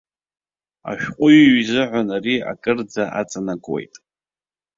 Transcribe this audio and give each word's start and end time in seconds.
Ашәҟәыҩҩы 0.89 1.55
изыҳәан 1.61 2.07
ари 2.15 2.35
акырӡа 2.51 3.03
аҵанакуеит. 3.19 3.93